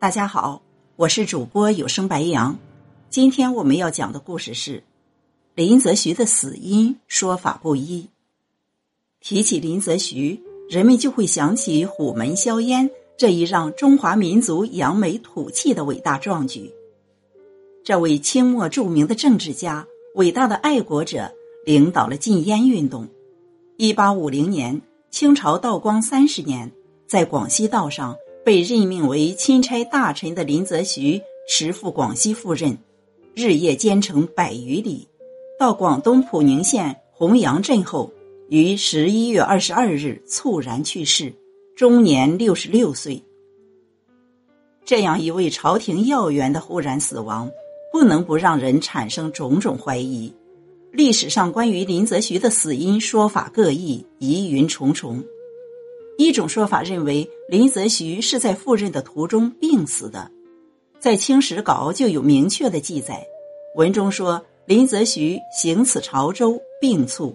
[0.00, 0.62] 大家好，
[0.96, 2.56] 我是主播有声白杨。
[3.10, 4.82] 今天我们要讲的故事是
[5.54, 8.08] 林则徐的死因说法不一。
[9.20, 16.72] 提起林则徐，人们就会想起虎门销烟这一让中华民族扬眉吐气的伟大壮举。
[17.84, 21.30] 这位清末著名的政治家、伟大的爱国者，
[21.66, 23.06] 领导了禁烟运动。
[23.76, 24.80] 一八五零年，
[25.10, 26.72] 清朝道光三十年，
[27.06, 28.16] 在广西道上。
[28.44, 32.76] 被任命为钦差大臣的林则徐驰赴广西赴任，
[33.34, 35.06] 日夜兼程百余里，
[35.58, 38.12] 到广东普宁县洪阳镇后，
[38.48, 41.32] 于十一月二十二日猝然去世，
[41.76, 43.22] 终年六十六岁。
[44.84, 47.50] 这样一位朝廷要员的忽然死亡，
[47.92, 50.32] 不能不让人产生种种怀疑。
[50.92, 55.22] 历史上关于林则徐的死因说法各异，疑云重重。
[56.20, 60.30] 一种说法认为，林则徐是在赴任的途中病死的，
[60.98, 63.26] 在《清史稿》就有明确的记载，
[63.74, 67.34] 文中说林则徐行此潮州病卒。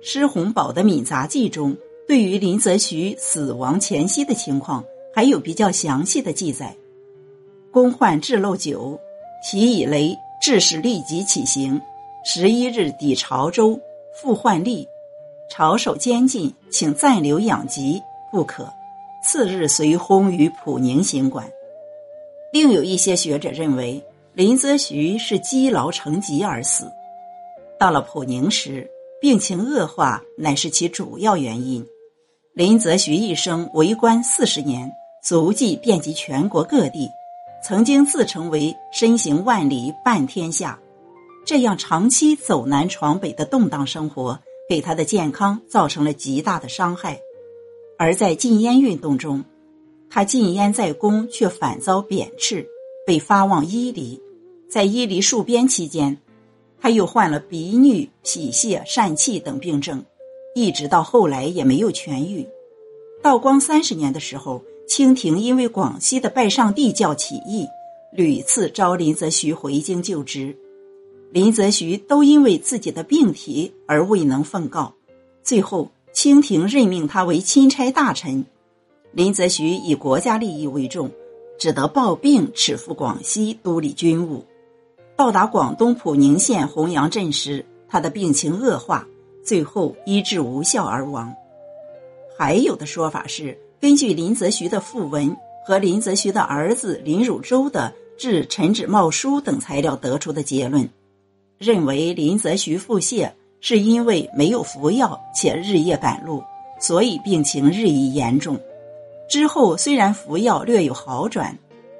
[0.00, 1.76] 施洪宝的《闽杂记》中
[2.08, 6.74] 对于林则徐死亡前夕的情况还有比较详细的记载：
[7.70, 8.98] 公患治漏酒，
[9.44, 11.78] 提以雷，致使立即起行。
[12.24, 13.78] 十一日抵潮州，
[14.14, 14.86] 复患痢。
[15.48, 18.68] 朝守监禁，请暂留养疾，不可。
[19.22, 21.50] 次日随轰于普宁行馆。
[22.52, 24.02] 另有一些学者认为，
[24.34, 26.90] 林则徐是积劳成疾而死。
[27.78, 28.88] 到了普宁时，
[29.20, 31.84] 病情恶化乃是其主要原因。
[32.54, 34.90] 林则徐一生为官四十年，
[35.22, 37.10] 足迹遍及全国各地，
[37.62, 40.78] 曾经自称为身行万里半天下。
[41.44, 44.38] 这样长期走南闯北的动荡生活。
[44.68, 47.20] 给他的健康造成了极大的伤害，
[47.98, 49.44] 而在禁烟运动中，
[50.10, 52.66] 他禁烟在宫却反遭贬斥，
[53.06, 54.20] 被发往伊犁。
[54.68, 56.18] 在伊犁戍边期间，
[56.80, 60.04] 他又患了鼻衄、脾泻、疝气等病症，
[60.54, 62.44] 一直到后来也没有痊愈。
[63.22, 67.66] 道光三十年的时候，清廷因为广西的拜上帝教起义，
[68.12, 70.56] 屡次召林则徐回京就职。
[71.36, 74.94] 林则徐都因为自己的病体而未能奉告，
[75.42, 78.42] 最后清廷任命他为钦差大臣。
[79.12, 81.10] 林则徐以国家利益为重，
[81.58, 84.46] 只得抱病驰赴广西督理军务。
[85.14, 89.06] 到达广东普宁县洪阳镇时，他的病情恶化，
[89.44, 91.30] 最后医治无效而亡。
[92.38, 95.36] 还有的说法是，根据林则徐的讣文
[95.66, 100.88] 和林则徐的儿子林汝州的致陈脂茂书等材料得出的结论。
[101.58, 103.30] 认为林则徐腹泻
[103.60, 106.42] 是因为没有服药且日夜赶路，
[106.78, 108.58] 所以病情日益严重。
[109.28, 111.56] 之后虽然服药略有好转，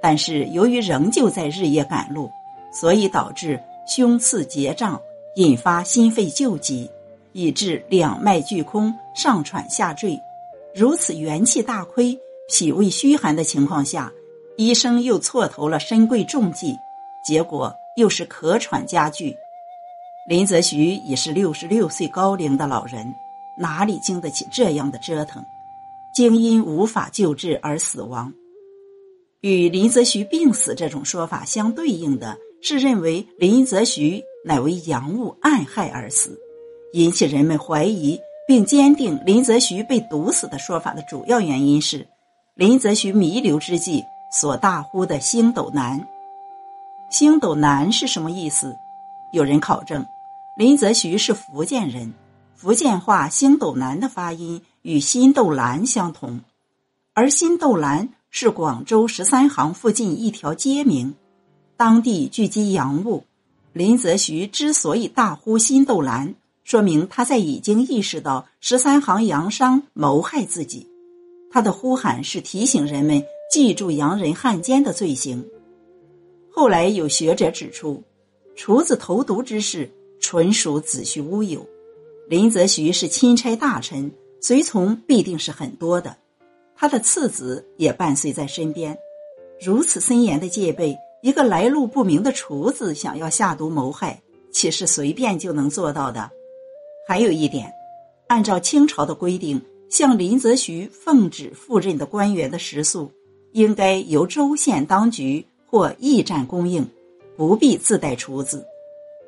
[0.00, 2.30] 但是由于仍旧在日夜赶路，
[2.72, 5.00] 所以导致胸次结胀，
[5.36, 6.88] 引发心肺救急，
[7.32, 10.18] 以致两脉俱空，上喘下坠。
[10.74, 12.16] 如此元气大亏、
[12.48, 14.12] 脾胃虚寒的情况下，
[14.56, 16.76] 医生又错投了深贵重剂，
[17.24, 17.74] 结果。
[17.98, 19.36] 又是咳喘加剧，
[20.28, 23.12] 林则徐已是六十六岁高龄的老人，
[23.58, 25.44] 哪里经得起这样的折腾？
[26.14, 28.32] 竟因无法救治而死亡。
[29.40, 36.38] 与林则徐病死这种说法相对应的是，认为林则徐乃为洋务暗害而死。
[36.92, 38.16] 引起人们怀疑
[38.46, 42.06] 并坚定林则徐被毒死的说法的主要原因是，
[42.54, 46.06] 林则徐弥留之际所大呼的星斗南。
[47.10, 48.76] 星斗南是什么意思？
[49.32, 50.04] 有人考证，
[50.58, 52.12] 林则徐是福建人，
[52.54, 56.40] 福建话“星斗南”的发音与“新斗兰”相同，
[57.14, 61.14] 而“新斗兰”是广州十三行附近一条街名，
[61.78, 63.24] 当地聚集洋务。
[63.72, 70.86] 林则徐之所以大呼“新斗兰”，说明他在已经意识到十三行洋商谋害自己，
[71.50, 75.42] 他的呼喊是提醒人们记住洋人汉奸的罪行。
[76.58, 78.02] 后来有学者指出，
[78.56, 79.88] 厨子投毒之事
[80.18, 81.64] 纯属子虚乌有。
[82.28, 84.10] 林则徐是钦差大臣，
[84.40, 86.16] 随从必定是很多的，
[86.74, 88.98] 他的次子也伴随在身边。
[89.60, 94.20] 如此森严的戒备，一个来路不明的厨子想要下毒谋害，
[94.50, 96.28] 岂是随便就能做到的？
[97.06, 97.72] 还有一点，
[98.26, 103.12] 按照清朝的规定，向林则徐奉旨赴任的官员的食宿，
[103.52, 105.46] 应该由州县当局。
[105.70, 106.88] 或驿站供应，
[107.36, 108.64] 不必自带厨子。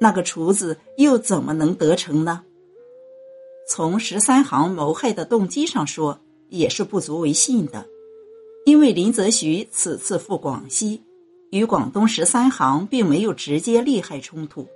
[0.00, 2.42] 那个厨子又怎么能得逞呢？
[3.68, 6.18] 从十三行谋害的动机上说，
[6.48, 7.86] 也是不足为信的，
[8.64, 11.02] 因为林则徐此次赴广西，
[11.50, 14.66] 与广东十三行并没有直接利害冲突，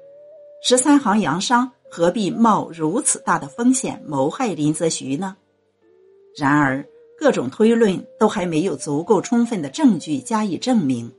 [0.63, 5.37] 十三行洋商何必冒如此大的风险谋害林则徐呢？
[6.37, 6.87] 然而，
[7.19, 11.11] 各种推论都还没有足够充分的证据加以证明，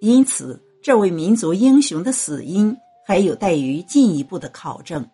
[0.00, 5.04] 因此，这位民族英雄的死因还有待于进一步的考证。